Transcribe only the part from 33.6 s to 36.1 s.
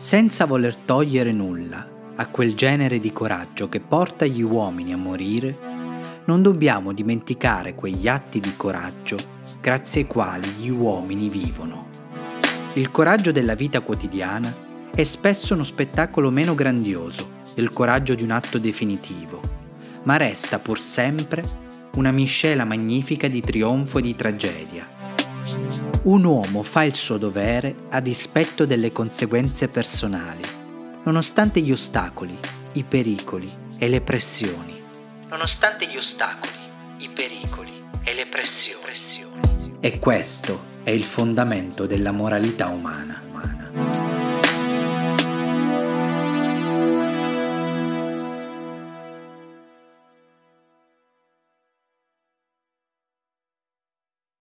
e le pressioni. Nonostante gli